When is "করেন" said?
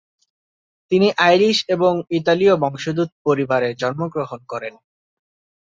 4.47-4.73